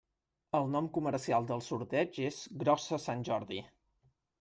[0.59, 3.67] El nom comercial del sorteig és “Grossa Sant Jordi”.